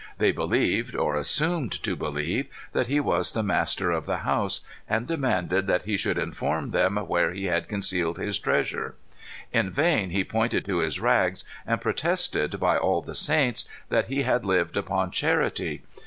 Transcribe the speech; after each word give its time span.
They 0.17 0.31
believed, 0.31 0.95
or 0.95 1.13
assumed 1.15 1.71
to 1.83 1.95
believe, 1.95 2.47
that 2.71 2.87
he 2.87 2.99
was 2.99 3.33
the 3.33 3.43
master 3.43 3.91
of 3.91 4.07
the 4.07 4.17
house, 4.25 4.61
and 4.89 5.05
demanded 5.05 5.67
that 5.67 5.83
he 5.83 5.95
should 5.95 6.17
inform 6.17 6.71
them 6.71 6.95
where 6.97 7.31
he 7.33 7.45
had 7.45 7.67
concealed 7.67 8.17
his 8.17 8.39
treasure. 8.39 8.95
In 9.53 9.69
vain 9.69 10.09
he 10.09 10.23
pointed 10.23 10.65
to 10.65 10.79
his 10.79 10.99
rags 10.99 11.45
and 11.67 11.79
protested, 11.79 12.59
by 12.59 12.79
all 12.79 13.03
the 13.03 13.13
saints, 13.13 13.69
that 13.89 14.07
he 14.07 14.23
had 14.23 14.43
lived 14.43 14.75
upon 14.75 15.11
charity. 15.11 15.83